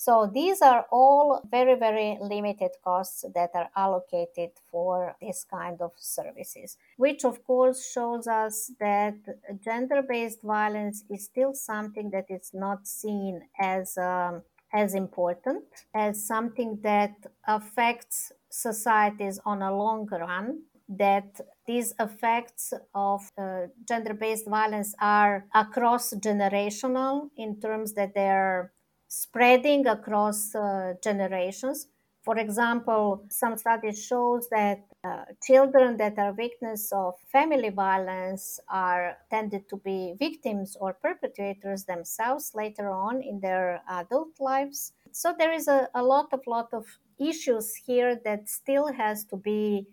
[0.00, 5.90] So these are all very, very limited costs that are allocated for this kind of
[5.96, 9.16] services, which of course shows us that
[9.60, 14.42] gender based violence is still something that is not seen as um,
[14.72, 17.14] as important, as something that
[17.48, 25.46] affects societies on a long run, that these effects of uh, gender based violence are
[25.54, 28.72] across generational in terms that they're
[29.08, 31.88] spreading across uh, generations.
[32.22, 39.16] For example, some studies shows that uh, children that are victims of family violence are
[39.30, 44.92] tended to be victims or perpetrators themselves later on in their adult lives.
[45.12, 46.84] So there is a, a lot of lot of
[47.18, 49.86] issues here that still has to be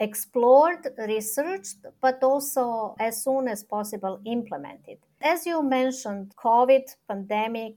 [0.00, 4.98] explored, researched, but also as soon as possible implemented.
[5.20, 7.74] As you mentioned, COVID pandemic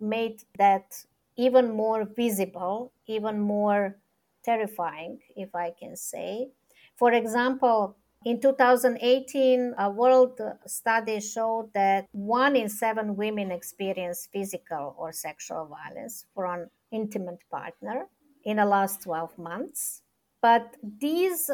[0.00, 1.04] made that
[1.36, 3.96] even more visible, even more
[4.44, 6.50] terrifying, if I can say.
[6.96, 14.94] For example, in 2018, a world study showed that one in seven women experience physical
[14.98, 18.06] or sexual violence from an intimate partner
[18.44, 20.02] in the last 12 months.
[20.42, 21.50] But these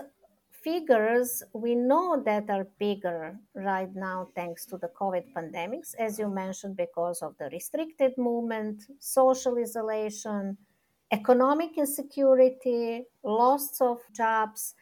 [0.66, 6.28] figures we know that are bigger right now thanks to the COVID pandemics, as you
[6.28, 10.56] mentioned, because of the restricted movement, social isolation,
[11.12, 14.74] economic insecurity, loss of jobs,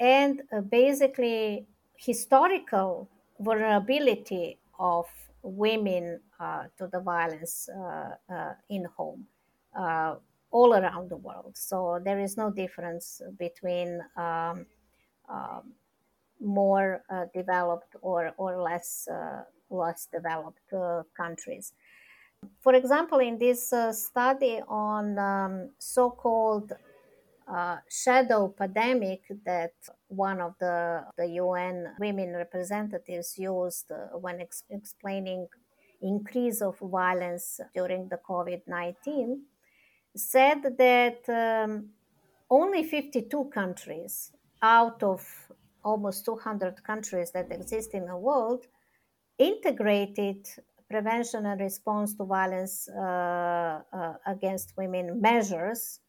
[0.00, 1.66] and uh, basically
[1.98, 5.04] historical vulnerability of
[5.42, 9.26] women uh, to the violence uh, uh in home
[9.78, 10.14] uh,
[10.50, 11.52] all around the world.
[11.54, 14.64] So there is no difference between um,
[15.28, 15.72] um,
[16.40, 21.72] more uh, developed or, or less, uh, less developed uh, countries.
[22.60, 26.72] For example, in this uh, study on um, so called
[27.48, 29.74] uh, shadow pandemic that
[30.08, 35.46] one of the, the UN women representatives used uh, when ex- explaining
[36.02, 39.38] increase of violence during the COVID-19
[40.14, 41.90] said that um,
[42.50, 44.32] only 52 countries
[44.66, 45.20] out of
[45.84, 48.66] almost 200 countries that exist in the world,
[49.38, 50.40] integrated
[50.90, 56.00] prevention and response to violence uh, uh, against women measures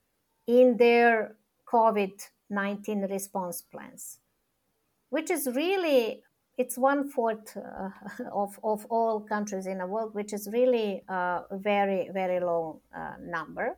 [0.48, 1.36] in their
[1.72, 2.16] COVID
[2.50, 4.20] 19 response plans,
[5.10, 6.24] which is really
[6.58, 7.90] it's one fourth uh,
[8.34, 13.14] of, of all countries in the world, which is really a very, very low uh,
[13.22, 13.78] number.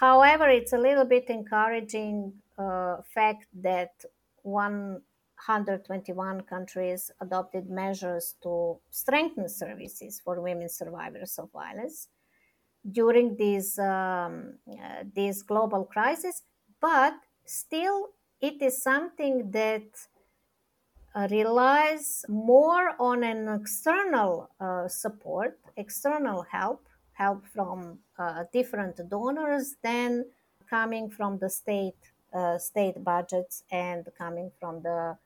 [0.00, 4.04] However, it's a little bit encouraging uh, fact that
[4.42, 12.08] 121 countries adopted measures to strengthen services for women survivors of violence
[12.90, 16.42] during this um, uh, this global crisis.
[16.80, 17.14] But
[17.44, 19.88] still, it is something that
[21.14, 29.76] uh, relies more on an external uh, support, external help, help from uh, different donors
[29.82, 30.24] than
[30.68, 31.94] coming from the state
[32.34, 35.16] uh, state budgets and coming from the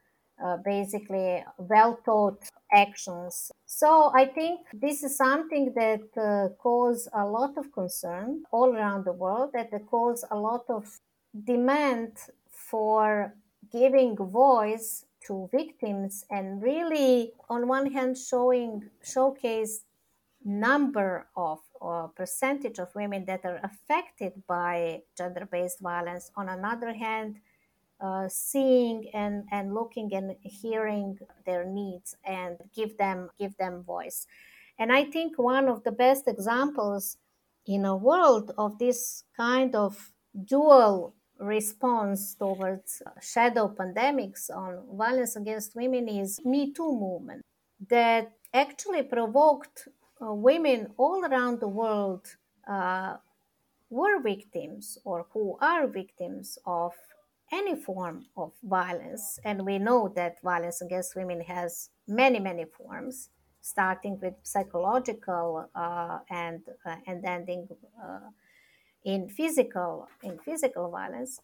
[0.45, 3.51] uh, basically well thought actions.
[3.65, 9.05] So I think this is something that uh, cause a lot of concern all around
[9.05, 9.51] the world.
[9.55, 10.85] That cause a lot of
[11.45, 12.13] demand
[12.51, 13.35] for
[13.73, 19.83] giving voice to victims and really on one hand showing showcase
[20.45, 26.31] number of or percentage of women that are affected by gender-based violence.
[26.37, 27.37] On another hand
[28.01, 34.27] uh, seeing and, and looking and hearing their needs and give them give them voice.
[34.79, 37.17] And i think one of the best examples
[37.67, 40.13] in a world of this kind of
[40.45, 47.43] dual response towards shadow pandemics on violence against women is me too movement
[47.89, 49.89] that actually provoked
[50.21, 52.27] uh, women all around the world
[52.69, 53.17] uh,
[53.91, 56.93] were victims or who are victims of
[57.53, 59.39] any form of violence.
[59.45, 66.19] And we know that violence against women has many, many forms, starting with psychological uh,
[66.31, 67.69] and, uh, and ending
[68.03, 68.31] uh,
[69.05, 71.41] in physical, in physical violence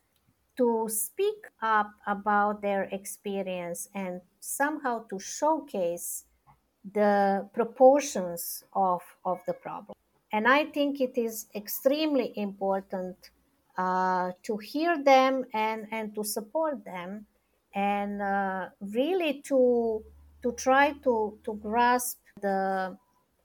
[0.57, 6.25] to speak up about their experience and somehow to showcase
[6.93, 9.97] the proportions of, of the problem.
[10.33, 13.31] And I think it is extremely important
[13.77, 17.27] uh, to hear them and, and to support them
[17.75, 20.03] and uh, really to
[20.43, 22.97] to try to, to grasp the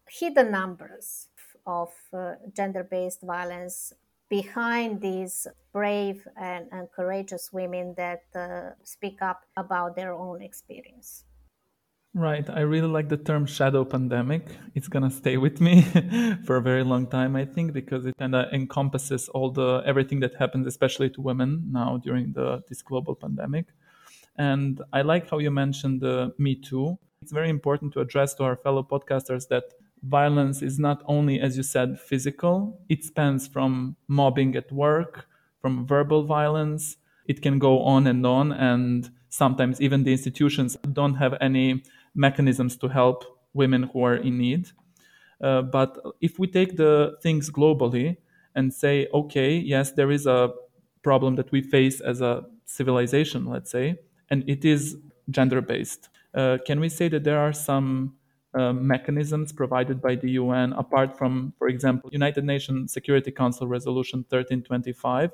[0.09, 1.29] hidden numbers
[1.65, 3.93] of uh, gender based violence
[4.29, 11.23] behind these brave and, and courageous women that uh, speak up about their own experience.
[12.18, 12.49] Right.
[12.49, 14.47] I really like the term shadow pandemic.
[14.74, 15.84] It's going to stay with me
[16.45, 20.20] for a very long time, I think, because it kind of encompasses all the everything
[20.22, 23.68] that happens, especially to women now during the this global pandemic.
[24.36, 26.97] And I like how you mentioned the Me Too.
[27.22, 29.65] It's very important to address to our fellow podcasters that
[30.01, 35.28] violence is not only, as you said, physical, it spans from mobbing at work,
[35.61, 36.97] from verbal violence.
[37.28, 38.51] It can go on and on.
[38.51, 41.84] And sometimes even the institutions don't have any
[42.18, 44.72] mechanisms to help women who are in need.
[45.41, 48.18] Uh, but if we take the things globally
[48.55, 50.51] and say, okay, yes, there is a
[51.03, 53.95] problem that we face as a civilization, let's say,
[54.30, 54.97] and it is
[55.30, 56.09] gender based.
[56.34, 58.15] Uh, can we say that there are some
[58.53, 64.20] uh, mechanisms provided by the UN apart from, for example, United Nations Security Council Resolution
[64.20, 65.32] 1325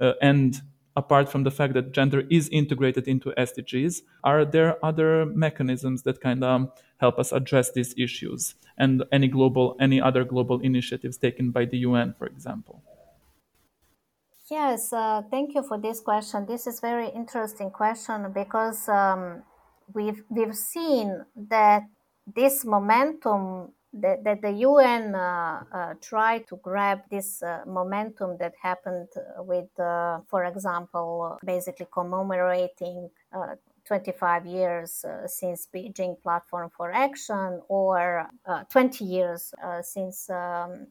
[0.00, 0.62] uh, and
[0.96, 6.20] apart from the fact that gender is integrated into SDGs, are there other mechanisms that
[6.20, 11.50] kind of help us address these issues and any global, any other global initiatives taken
[11.50, 12.82] by the UN, for example?
[14.50, 16.46] Yes, uh, thank you for this question.
[16.46, 19.42] This is very interesting question because um,
[19.94, 21.84] we've we've seen that
[22.26, 28.54] this momentum that, that the UN uh, uh, tried to grab this uh, momentum that
[28.60, 36.92] happened with, uh, for example, basically commemorating uh, 25 years uh, since Beijing Platform for
[36.92, 38.30] Action or
[38.70, 40.86] 20 years since um,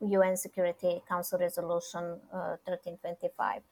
[0.00, 3.62] UN Security Council Resolution 1325.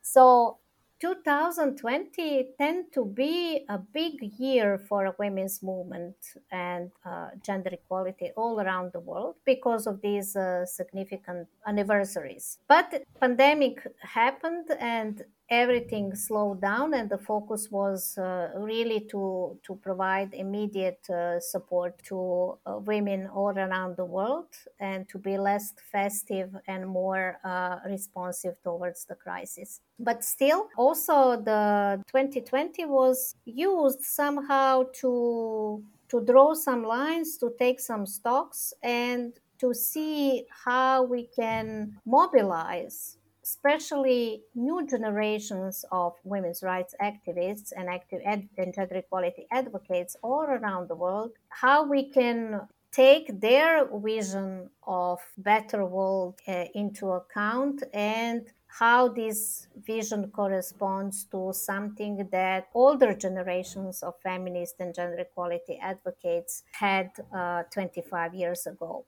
[0.00, 0.56] So
[1.02, 6.14] 2020 tend to be a big year for a women's movement
[6.52, 12.58] and uh, gender equality all around the world because of these uh, significant anniversaries.
[12.68, 19.74] But pandemic happened and everything slowed down and the focus was uh, really to to
[19.76, 24.48] provide immediate uh, support to uh, women all around the world
[24.80, 29.80] and to be less festive and more uh, responsive towards the crisis.
[29.98, 37.80] But still also the 2020 was used somehow to to draw some lines to take
[37.80, 46.94] some stocks and to see how we can mobilize especially new generations of women's rights
[47.00, 52.68] activists and active ed- and gender equality advocates all around the world, how we can
[52.92, 61.52] take their vision of better world uh, into account and how this vision corresponds to
[61.52, 69.04] something that older generations of feminist and gender equality advocates had uh, 25 years ago.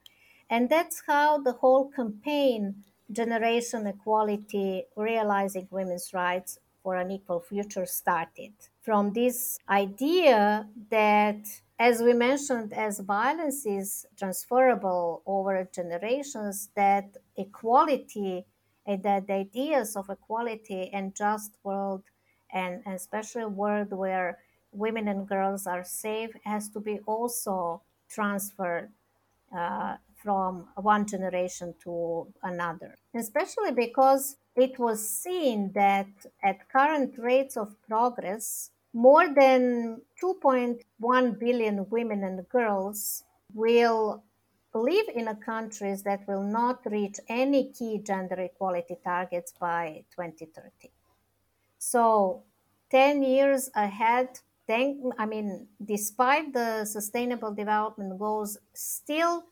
[0.51, 7.87] And that's how the whole campaign generation equality, realizing women's rights for an equal future
[7.87, 8.53] started.
[8.83, 18.45] From this idea that, as we mentioned, as violence is transferable over generations, that equality
[18.87, 22.03] and that the ideas of equality and just world
[22.53, 24.39] and, especially a world where
[24.73, 28.91] women and girls are safe has to be also transferred
[29.57, 36.09] uh, from one generation to another, especially because it was seen that
[36.43, 44.23] at current rates of progress, more than 2.1 billion women and girls will
[44.73, 50.91] live in countries that will not reach any key gender equality targets by 2030.
[51.79, 52.43] So,
[52.91, 59.45] 10 years ahead, thank, I mean, despite the sustainable development goals, still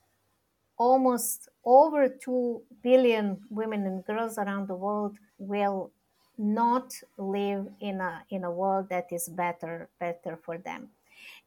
[0.89, 5.93] almost over 2 billion women and girls around the world will
[6.39, 10.89] not live in a in a world that is better better for them.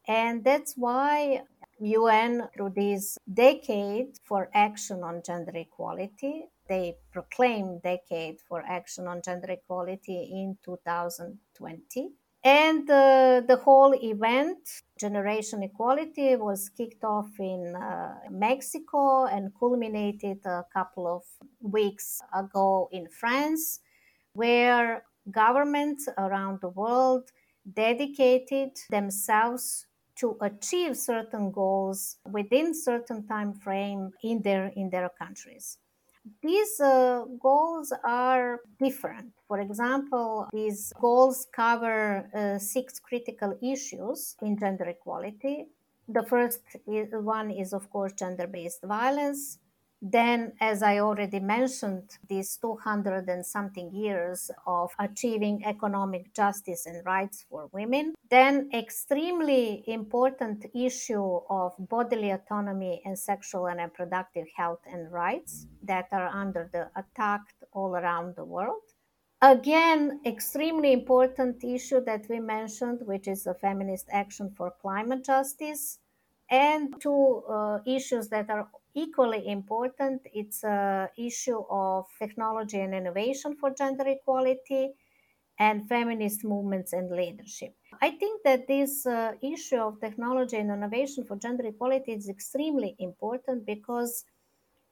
[0.08, 1.42] And that's why
[1.80, 6.34] UN through this decade for action on gender equality
[6.68, 12.10] they proclaimed decade for action on gender equality in 2020
[12.46, 14.58] and uh, the whole event,
[15.00, 21.22] Generation Equality, was kicked off in uh, Mexico and culminated a couple of
[21.60, 23.80] weeks ago in France,
[24.32, 27.32] where governments around the world
[27.74, 29.86] dedicated themselves
[30.20, 35.78] to achieve certain goals within certain time frame in their in their countries
[36.42, 39.32] these uh, goals are different.
[39.48, 45.66] For example, these goals cover uh, six critical issues in gender equality.
[46.08, 49.58] The first one is, of course, gender based violence.
[50.02, 57.04] Then, as I already mentioned, these 200 and something years of achieving economic justice and
[57.06, 58.14] rights for women.
[58.30, 66.08] Then, extremely important issue of bodily autonomy and sexual and reproductive health and rights that
[66.12, 67.40] are under the attack
[67.72, 68.82] all around the world.
[69.42, 75.98] Again, extremely important issue that we mentioned, which is the feminist action for climate justice,
[76.50, 80.22] and two uh, issues that are equally important.
[80.34, 84.94] It's a issue of technology and innovation for gender equality
[85.58, 87.76] and feminist movements and leadership.
[88.02, 92.96] I think that this uh, issue of technology and innovation for gender equality is extremely
[92.98, 94.24] important because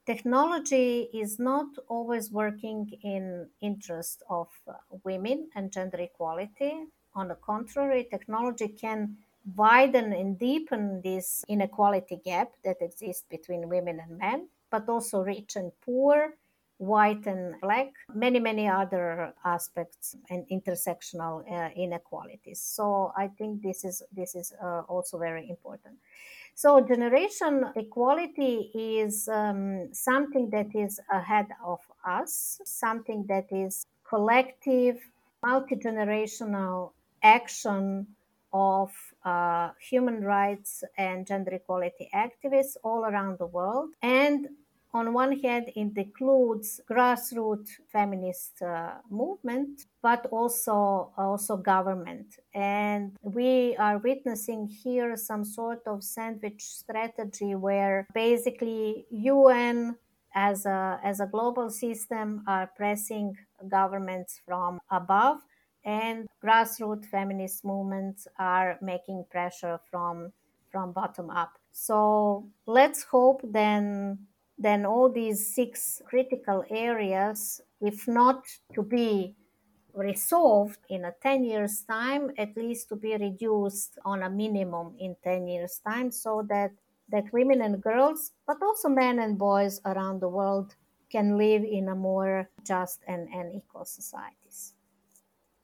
[0.07, 4.75] technology is not always working in interest of uh,
[5.05, 6.87] women and gender equality.
[7.15, 9.19] On the contrary technology can
[9.57, 15.57] widen and deepen this inequality gap that exists between women and men, but also rich
[15.57, 16.35] and poor,
[16.79, 22.61] white and black, many, many other aspects and intersectional uh, inequalities.
[22.61, 25.97] So I think this is this is uh, also very important.
[26.57, 35.01] So generation equality is um, something that is ahead of us, something that is collective,
[35.43, 36.93] multi generational
[37.23, 38.07] action
[38.55, 38.93] of
[39.25, 43.91] uh, human rights and gender equality activists all around the world.
[44.01, 44.49] And
[44.95, 52.39] on one hand, it includes grassroots feminist uh, movement, but also also government.
[52.55, 59.97] And we are witnessing here some sort of sandwich strategy where basically UN
[60.33, 63.37] as a as a global system are pressing
[63.69, 65.39] governments from above
[65.85, 70.33] and grassroots feminist movements are making pressure from
[70.71, 71.57] from bottom up.
[71.73, 74.19] So let's hope then
[74.59, 79.35] then all these six critical areas if not to be
[79.95, 85.15] resolved in a 10 years time at least to be reduced on a minimum in
[85.23, 86.73] 10 years time so that
[87.09, 90.75] that women and girls but also men and boys around the world
[91.11, 94.74] can live in a more just and, and equal societies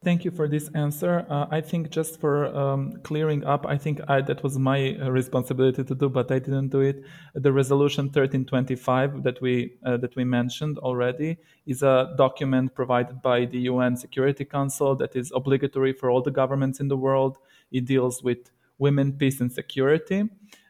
[0.03, 1.27] Thank you for this answer.
[1.29, 5.11] Uh, I think just for um, clearing up, I think I, that was my uh,
[5.11, 7.05] responsibility to do, but I didn't do it.
[7.35, 11.37] The resolution 1325 that we uh, that we mentioned already
[11.67, 16.31] is a document provided by the UN Security Council that is obligatory for all the
[16.31, 17.37] governments in the world.
[17.71, 20.25] It deals with women, peace, and security,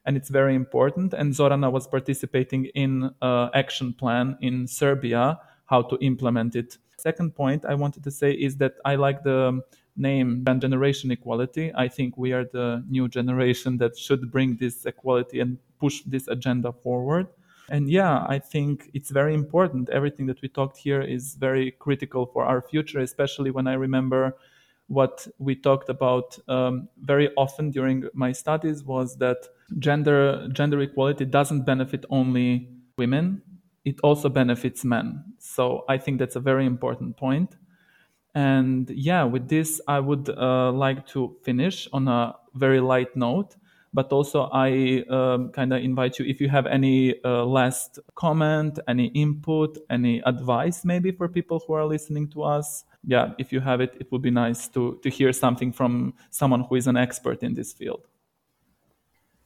[0.06, 1.14] and it's very important.
[1.14, 7.34] And Zorana was participating in uh, action plan in Serbia how to implement it Second
[7.34, 9.62] point I wanted to say is that I like the
[9.96, 11.72] name and generation equality.
[11.74, 16.28] I think we are the new generation that should bring this equality and push this
[16.28, 17.26] agenda forward.
[17.70, 19.90] And yeah, I think it's very important.
[19.90, 24.36] Everything that we talked here is very critical for our future, especially when I remember
[24.88, 29.46] what we talked about um, very often during my studies was that
[29.78, 33.40] gender gender equality doesn't benefit only women
[33.84, 35.24] it also benefits men.
[35.38, 37.56] So I think that's a very important point.
[38.34, 43.56] And yeah, with this, I would uh, like to finish on a very light note.
[43.92, 48.78] But also, I um, kind of invite you if you have any uh, last comment,
[48.86, 52.84] any input, any advice, maybe for people who are listening to us.
[53.02, 56.60] Yeah, if you have it, it would be nice to, to hear something from someone
[56.68, 58.06] who is an expert in this field.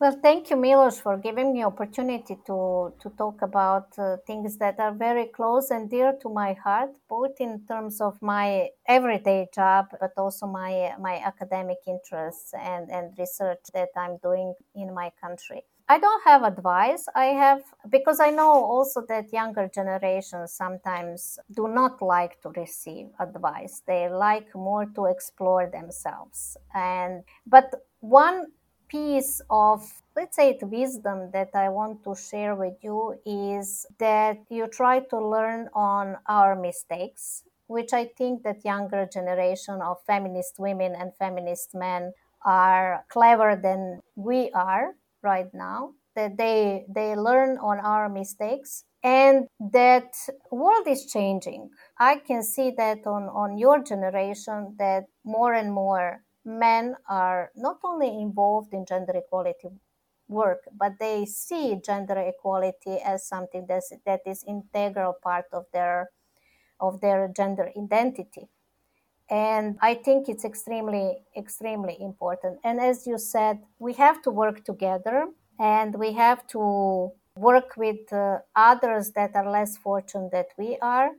[0.01, 4.79] Well, thank you, Milos, for giving me opportunity to, to talk about uh, things that
[4.81, 9.87] are very close and dear to my heart, both in terms of my everyday job,
[10.01, 15.63] but also my my academic interests and, and research that I'm doing in my country.
[15.89, 17.07] I don't have advice.
[17.15, 23.07] I have because I know also that younger generations sometimes do not like to receive
[23.21, 23.83] advice.
[23.87, 26.57] They like more to explore themselves.
[26.75, 27.67] And but
[28.01, 28.47] one
[28.95, 29.81] piece of
[30.17, 35.01] let's say the wisdom that i want to share with you is that you try
[35.01, 41.11] to learn on our mistakes which i think that younger generation of feminist women and
[41.19, 42.13] feminist men
[42.45, 49.47] are clever than we are right now that they they learn on our mistakes and
[49.61, 50.15] that
[50.51, 51.69] world is changing.
[51.99, 57.79] I can see that on on your generation that more and more men are not
[57.85, 59.71] only involved in gender equality
[60.29, 66.11] work, but they see gender equality as something that's, that is integral part of their
[66.81, 68.49] of their gender identity.
[69.31, 72.59] And I think it's extremely, extremely important.
[72.63, 75.29] And as you said, we have to work together
[75.59, 81.11] and we have to work with uh, others that are less fortunate than we are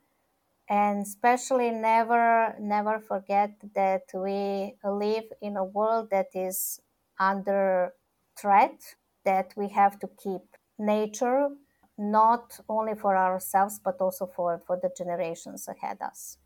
[0.70, 6.80] and especially never never forget that we live in a world that is
[7.20, 7.93] under
[8.38, 10.41] threat that we have to keep
[10.80, 11.49] nature
[11.97, 16.38] not only for ourselves but also for for the generations ahead us.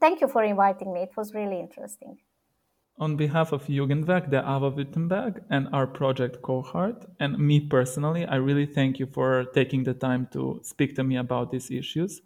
[0.00, 1.02] Thank you for inviting me.
[1.02, 2.18] It was really interesting.
[2.98, 8.36] On behalf of Jugendweg, the Ava Wittenberg, and our project Cohort, and me personally, I
[8.36, 12.22] really thank you for taking the time to speak to me about these issues.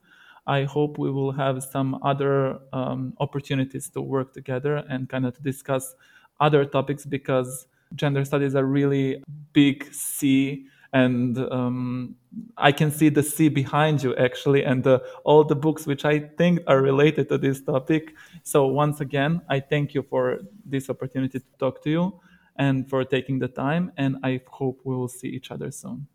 [0.48, 5.40] I hope we will have some other um, opportunities to work together and kind of
[5.42, 5.94] discuss
[6.40, 9.22] other topics because gender studies are really
[9.52, 12.16] big sea and um,
[12.56, 16.20] I can see the sea behind you actually, and the, all the books which I
[16.20, 18.14] think are related to this topic.
[18.42, 22.20] So once again, I thank you for this opportunity to talk to you
[22.56, 26.06] and for taking the time, and I hope we will see each other soon.